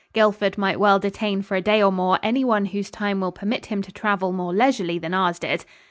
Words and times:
Guildford 0.13 0.57
might 0.57 0.79
well 0.79 0.97
detain 0.97 1.43
for 1.43 1.55
a 1.55 1.61
day 1.61 1.79
or 1.79 1.91
more 1.91 2.17
anyone 2.23 2.65
whose 2.65 2.89
time 2.89 3.21
will 3.21 3.31
permit 3.31 3.67
him 3.67 3.83
to 3.83 3.91
travel 3.91 4.31
more 4.31 4.51
leisurely 4.51 4.97
than 4.97 5.13
ours 5.13 5.37
did. 5.37 5.63